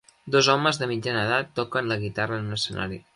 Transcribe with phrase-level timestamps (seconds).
[0.35, 3.03] Dos homes de mitjana edat toquen la guitarra en un escenari.